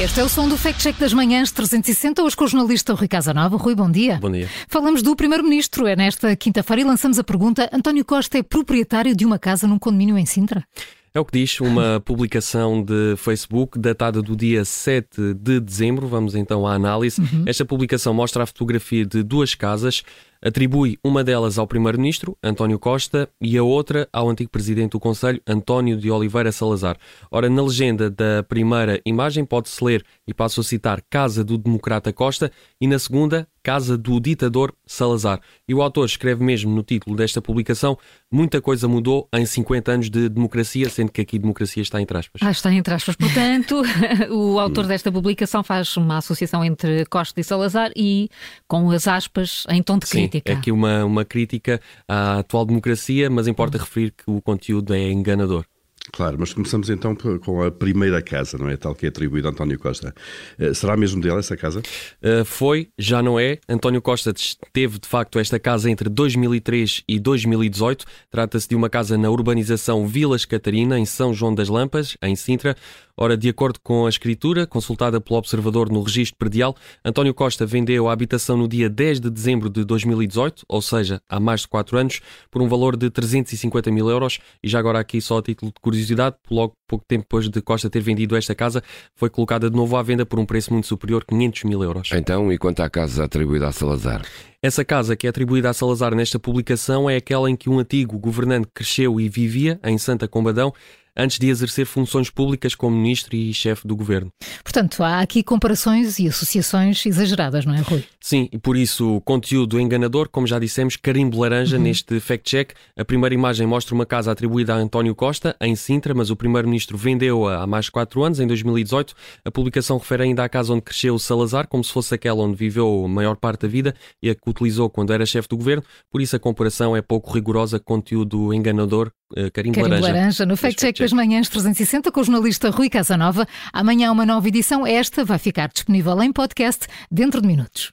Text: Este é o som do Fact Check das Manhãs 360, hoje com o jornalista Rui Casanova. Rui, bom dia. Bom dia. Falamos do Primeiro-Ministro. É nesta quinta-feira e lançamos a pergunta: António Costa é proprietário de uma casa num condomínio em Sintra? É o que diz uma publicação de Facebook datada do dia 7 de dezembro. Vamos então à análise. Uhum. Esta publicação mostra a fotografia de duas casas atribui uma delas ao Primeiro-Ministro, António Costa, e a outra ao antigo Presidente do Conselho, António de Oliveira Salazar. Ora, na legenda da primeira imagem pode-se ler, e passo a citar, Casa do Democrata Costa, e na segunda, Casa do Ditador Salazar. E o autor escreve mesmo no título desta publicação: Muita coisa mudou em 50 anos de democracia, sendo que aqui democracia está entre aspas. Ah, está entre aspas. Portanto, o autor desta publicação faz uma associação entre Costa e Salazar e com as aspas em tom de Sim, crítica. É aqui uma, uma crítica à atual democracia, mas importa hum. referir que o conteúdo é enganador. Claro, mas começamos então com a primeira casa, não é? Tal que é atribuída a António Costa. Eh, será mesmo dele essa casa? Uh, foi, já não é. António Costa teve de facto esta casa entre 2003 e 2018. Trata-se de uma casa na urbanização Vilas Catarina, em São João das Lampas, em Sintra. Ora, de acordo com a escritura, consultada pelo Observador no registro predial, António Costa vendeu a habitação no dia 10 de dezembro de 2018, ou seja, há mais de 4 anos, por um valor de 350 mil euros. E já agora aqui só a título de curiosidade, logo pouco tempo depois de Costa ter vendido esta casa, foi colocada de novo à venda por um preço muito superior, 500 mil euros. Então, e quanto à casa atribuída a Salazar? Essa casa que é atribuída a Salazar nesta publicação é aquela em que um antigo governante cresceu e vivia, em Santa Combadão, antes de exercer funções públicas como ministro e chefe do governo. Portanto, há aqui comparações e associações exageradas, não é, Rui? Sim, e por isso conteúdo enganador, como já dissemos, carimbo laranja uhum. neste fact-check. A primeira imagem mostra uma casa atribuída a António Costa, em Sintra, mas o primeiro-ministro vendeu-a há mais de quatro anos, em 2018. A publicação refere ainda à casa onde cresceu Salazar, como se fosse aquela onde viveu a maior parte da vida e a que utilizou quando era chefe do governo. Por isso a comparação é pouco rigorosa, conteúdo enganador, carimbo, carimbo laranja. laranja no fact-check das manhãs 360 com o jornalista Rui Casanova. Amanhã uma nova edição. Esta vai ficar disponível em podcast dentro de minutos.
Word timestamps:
Este 0.00 0.18
é 0.18 0.24
o 0.24 0.30
som 0.30 0.48
do 0.48 0.56
Fact 0.56 0.80
Check 0.80 0.98
das 0.98 1.12
Manhãs 1.12 1.52
360, 1.52 2.22
hoje 2.22 2.34
com 2.34 2.44
o 2.44 2.48
jornalista 2.48 2.94
Rui 2.94 3.06
Casanova. 3.06 3.58
Rui, 3.58 3.74
bom 3.74 3.90
dia. 3.90 4.16
Bom 4.16 4.30
dia. 4.30 4.48
Falamos 4.66 5.02
do 5.02 5.14
Primeiro-Ministro. 5.14 5.86
É 5.86 5.94
nesta 5.94 6.34
quinta-feira 6.34 6.80
e 6.80 6.84
lançamos 6.86 7.18
a 7.18 7.22
pergunta: 7.22 7.68
António 7.70 8.02
Costa 8.02 8.38
é 8.38 8.42
proprietário 8.42 9.14
de 9.14 9.26
uma 9.26 9.38
casa 9.38 9.66
num 9.66 9.78
condomínio 9.78 10.16
em 10.16 10.24
Sintra? 10.24 10.64
É 11.12 11.20
o 11.20 11.24
que 11.24 11.38
diz 11.38 11.60
uma 11.60 12.00
publicação 12.06 12.82
de 12.82 13.14
Facebook 13.18 13.78
datada 13.78 14.22
do 14.22 14.34
dia 14.34 14.64
7 14.64 15.34
de 15.34 15.60
dezembro. 15.60 16.08
Vamos 16.08 16.34
então 16.34 16.66
à 16.66 16.72
análise. 16.72 17.20
Uhum. 17.20 17.44
Esta 17.46 17.66
publicação 17.66 18.14
mostra 18.14 18.44
a 18.44 18.46
fotografia 18.46 19.04
de 19.04 19.22
duas 19.22 19.54
casas 19.54 20.02
atribui 20.42 20.98
uma 21.04 21.22
delas 21.22 21.58
ao 21.58 21.66
Primeiro-Ministro, 21.66 22.36
António 22.42 22.78
Costa, 22.78 23.28
e 23.40 23.56
a 23.56 23.62
outra 23.62 24.08
ao 24.12 24.28
antigo 24.28 24.50
Presidente 24.50 24.92
do 24.92 25.00
Conselho, 25.00 25.40
António 25.46 25.96
de 25.96 26.10
Oliveira 26.10 26.52
Salazar. 26.52 26.96
Ora, 27.30 27.48
na 27.48 27.62
legenda 27.62 28.10
da 28.10 28.42
primeira 28.42 29.00
imagem 29.04 29.44
pode-se 29.44 29.82
ler, 29.84 30.04
e 30.26 30.34
passo 30.34 30.60
a 30.60 30.64
citar, 30.64 31.02
Casa 31.08 31.44
do 31.44 31.58
Democrata 31.58 32.12
Costa, 32.12 32.50
e 32.80 32.86
na 32.86 32.98
segunda, 32.98 33.46
Casa 33.62 33.98
do 33.98 34.18
Ditador 34.18 34.72
Salazar. 34.86 35.40
E 35.68 35.74
o 35.74 35.82
autor 35.82 36.06
escreve 36.06 36.42
mesmo 36.42 36.74
no 36.74 36.82
título 36.82 37.14
desta 37.14 37.42
publicação: 37.42 37.98
Muita 38.32 38.60
coisa 38.60 38.88
mudou 38.88 39.28
em 39.34 39.44
50 39.44 39.92
anos 39.92 40.10
de 40.10 40.28
democracia, 40.28 40.88
sendo 40.88 41.12
que 41.12 41.20
aqui 41.20 41.38
democracia 41.38 41.82
está 41.82 42.00
entre 42.00 42.16
aspas. 42.16 42.40
Ah, 42.42 42.50
está 42.50 42.72
entre 42.72 42.94
aspas. 42.94 43.16
Portanto, 43.16 43.82
o 44.32 44.58
autor 44.58 44.86
desta 44.86 45.12
publicação 45.12 45.62
faz 45.62 45.94
uma 45.96 46.18
associação 46.18 46.64
entre 46.64 47.04
Costa 47.06 47.38
e 47.38 47.44
Salazar 47.44 47.92
e 47.94 48.30
com 48.66 48.90
as 48.90 49.06
aspas 49.06 49.64
em 49.68 49.82
tom 49.82 49.98
de 49.98 50.08
Sim, 50.08 50.29
crítica. 50.30 50.52
É 50.52 50.54
aqui 50.54 50.72
uma, 50.72 51.04
uma 51.04 51.24
crítica 51.24 51.80
à 52.08 52.38
atual 52.38 52.64
democracia, 52.64 53.28
mas 53.28 53.46
importa 53.46 53.76
hum. 53.76 53.80
referir 53.80 54.12
que 54.12 54.24
o 54.30 54.40
conteúdo 54.40 54.94
é 54.94 55.10
enganador. 55.10 55.64
Claro, 56.12 56.36
mas 56.40 56.52
começamos 56.52 56.90
então 56.90 57.14
com 57.14 57.62
a 57.62 57.70
primeira 57.70 58.20
casa, 58.20 58.58
não 58.58 58.68
é? 58.68 58.76
Tal 58.76 58.94
que 58.94 59.06
é 59.06 59.08
atribuída 59.08 59.48
a 59.48 59.50
António 59.50 59.78
Costa. 59.78 60.14
Eh, 60.58 60.74
será 60.74 60.96
mesmo 60.96 61.20
dele 61.20 61.38
essa 61.38 61.56
casa? 61.56 61.80
Uh, 62.22 62.44
foi, 62.44 62.88
já 62.98 63.22
não 63.22 63.38
é. 63.38 63.58
António 63.68 64.02
Costa 64.02 64.32
teve 64.72 64.98
de 64.98 65.06
facto 65.06 65.38
esta 65.38 65.58
casa 65.58 65.90
entre 65.90 66.08
2003 66.08 67.04
e 67.06 67.18
2018. 67.20 68.04
Trata-se 68.30 68.68
de 68.68 68.74
uma 68.74 68.88
casa 68.88 69.16
na 69.16 69.30
urbanização 69.30 70.06
Vilas 70.06 70.44
Catarina, 70.44 70.98
em 70.98 71.04
São 71.04 71.32
João 71.32 71.54
das 71.54 71.68
Lampas, 71.68 72.16
em 72.22 72.34
Sintra. 72.34 72.76
Ora, 73.22 73.36
de 73.36 73.50
acordo 73.50 73.78
com 73.82 74.06
a 74.06 74.08
escritura, 74.08 74.66
consultada 74.66 75.20
pelo 75.20 75.38
Observador 75.38 75.92
no 75.92 76.02
registro 76.02 76.38
predial, 76.38 76.74
António 77.04 77.34
Costa 77.34 77.66
vendeu 77.66 78.08
a 78.08 78.14
habitação 78.14 78.56
no 78.56 78.66
dia 78.66 78.88
10 78.88 79.20
de 79.20 79.28
dezembro 79.28 79.68
de 79.68 79.84
2018, 79.84 80.64
ou 80.66 80.80
seja, 80.80 81.20
há 81.28 81.38
mais 81.38 81.60
de 81.60 81.68
4 81.68 81.98
anos, 81.98 82.22
por 82.50 82.62
um 82.62 82.66
valor 82.66 82.96
de 82.96 83.10
350 83.10 83.90
mil 83.90 84.08
euros. 84.08 84.38
E 84.64 84.68
já 84.70 84.78
agora 84.78 84.98
aqui 84.98 85.20
só 85.20 85.36
a 85.36 85.42
título 85.42 85.70
de 85.70 85.78
curiosidade, 85.82 86.36
logo 86.50 86.72
pouco 86.88 87.04
tempo 87.06 87.24
depois 87.24 87.46
de 87.46 87.60
Costa 87.60 87.90
ter 87.90 88.00
vendido 88.00 88.34
esta 88.36 88.54
casa, 88.54 88.82
foi 89.14 89.28
colocada 89.28 89.68
de 89.68 89.76
novo 89.76 89.98
à 89.98 90.02
venda 90.02 90.24
por 90.24 90.38
um 90.40 90.46
preço 90.46 90.72
muito 90.72 90.86
superior, 90.86 91.22
500 91.26 91.64
mil 91.64 91.84
euros. 91.84 92.08
Então, 92.14 92.50
e 92.50 92.56
quanto 92.56 92.80
à 92.80 92.88
casa 92.88 93.24
atribuída 93.24 93.68
a 93.68 93.72
Salazar? 93.72 94.22
Essa 94.62 94.84
casa 94.84 95.16
que 95.16 95.26
é 95.26 95.30
atribuída 95.30 95.70
a 95.70 95.72
Salazar 95.72 96.14
nesta 96.14 96.38
publicação 96.38 97.08
é 97.08 97.16
aquela 97.16 97.50
em 97.50 97.56
que 97.56 97.70
um 97.70 97.78
antigo 97.78 98.18
governante 98.18 98.68
cresceu 98.74 99.18
e 99.18 99.26
vivia, 99.26 99.80
em 99.82 99.96
Santa 99.96 100.28
Combadão, 100.28 100.72
antes 101.16 101.38
de 101.38 101.48
exercer 101.48 101.86
funções 101.86 102.30
públicas 102.30 102.74
como 102.74 102.96
ministro 102.96 103.34
e 103.36 103.52
chefe 103.52 103.86
do 103.86 103.96
governo. 103.96 104.32
Portanto, 104.62 105.02
há 105.02 105.20
aqui 105.20 105.42
comparações 105.42 106.18
e 106.18 106.28
associações 106.28 107.04
exageradas, 107.04 107.64
não 107.64 107.74
é, 107.74 107.80
Rui? 107.80 108.04
Sim, 108.20 108.48
e 108.52 108.58
por 108.58 108.76
isso 108.76 109.20
conteúdo 109.22 109.80
enganador, 109.80 110.28
como 110.28 110.46
já 110.46 110.58
dissemos, 110.58 110.96
carimbo 110.96 111.40
laranja 111.40 111.76
uhum. 111.76 111.82
neste 111.82 112.20
fact-check. 112.20 112.72
A 112.96 113.04
primeira 113.04 113.34
imagem 113.34 113.66
mostra 113.66 113.94
uma 113.94 114.06
casa 114.06 114.30
atribuída 114.30 114.74
a 114.74 114.76
António 114.76 115.14
Costa, 115.14 115.56
em 115.60 115.74
Sintra, 115.74 116.14
mas 116.14 116.30
o 116.30 116.36
primeiro-ministro 116.36 116.96
vendeu-a 116.96 117.62
há 117.62 117.66
mais 117.66 117.86
de 117.86 117.90
quatro 117.90 118.22
anos, 118.22 118.40
em 118.40 118.46
2018. 118.46 119.14
A 119.44 119.50
publicação 119.50 119.98
refere 119.98 120.24
ainda 120.24 120.44
à 120.44 120.48
casa 120.48 120.72
onde 120.72 120.82
cresceu 120.82 121.18
Salazar, 121.18 121.66
como 121.66 121.82
se 121.82 121.92
fosse 121.92 122.14
aquela 122.14 122.42
onde 122.42 122.56
viveu 122.56 123.04
a 123.04 123.08
maior 123.08 123.36
parte 123.36 123.62
da 123.62 123.68
vida 123.68 123.94
e 124.22 124.30
a 124.30 124.34
que 124.34 124.48
utilizou 124.48 124.88
quando 124.90 125.12
era 125.12 125.24
chefe 125.26 125.48
do 125.48 125.56
governo. 125.56 125.82
Por 126.10 126.20
isso 126.20 126.36
a 126.36 126.38
comparação 126.38 126.96
é 126.96 127.02
pouco 127.02 127.32
rigorosa, 127.32 127.78
conteúdo 127.78 128.52
enganador, 128.52 129.10
carimbo, 129.52 129.76
carimbo 129.76 129.80
laranja. 129.80 130.12
laranja 130.12 130.46
no 130.46 130.56
fact-check 130.56 130.98
das 130.98 131.12
manhãs 131.12 131.48
360 131.48 132.10
com 132.10 132.20
o 132.20 132.24
jornalista 132.24 132.70
Rui 132.70 132.88
Casanova. 132.88 133.46
Amanhã 133.72 134.10
uma 134.10 134.26
nova 134.26 134.48
edição. 134.48 134.86
Esta 134.86 135.24
vai 135.24 135.38
ficar 135.38 135.68
disponível 135.68 136.20
em 136.22 136.32
podcast 136.32 136.86
dentro 137.10 137.40
de 137.40 137.46
minutos. 137.46 137.92